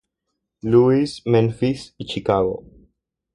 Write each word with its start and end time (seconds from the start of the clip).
Louis, 0.63 1.21
Memphis 1.27 1.93
y 1.99 2.07
Chicago. 2.07 2.63